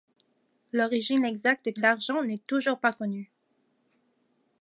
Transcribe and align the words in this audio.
L'origine 0.71 1.25
exacte 1.25 1.67
de 1.75 1.79
l'argent 1.79 2.23
n'est 2.23 2.39
toujours 2.47 2.79
pas 2.79 2.91
connue. 2.91 3.31